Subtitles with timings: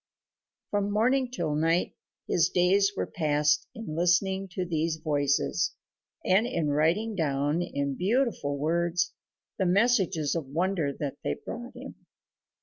[0.71, 1.93] From morning till night
[2.27, 5.75] his days were passed in listening to these voices,
[6.25, 9.13] and in writing down in beautiful words
[9.59, 12.03] the messages of wonder they brought him.